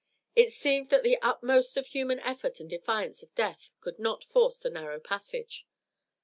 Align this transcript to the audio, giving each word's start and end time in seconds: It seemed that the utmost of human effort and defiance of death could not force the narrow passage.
It 0.35 0.51
seemed 0.51 0.89
that 0.89 1.03
the 1.03 1.19
utmost 1.21 1.77
of 1.77 1.85
human 1.85 2.19
effort 2.21 2.59
and 2.59 2.67
defiance 2.67 3.21
of 3.21 3.35
death 3.35 3.69
could 3.81 3.99
not 3.99 4.23
force 4.23 4.57
the 4.57 4.71
narrow 4.71 4.99
passage. 4.99 5.67